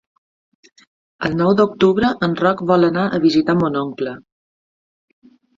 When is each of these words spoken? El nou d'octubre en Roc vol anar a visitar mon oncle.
El 1.29 1.35
nou 1.41 1.51
d'octubre 1.59 2.11
en 2.29 2.33
Roc 2.41 2.65
vol 2.73 2.89
anar 2.89 3.05
a 3.07 3.21
visitar 3.27 3.59
mon 3.61 3.81
oncle. 3.83 4.15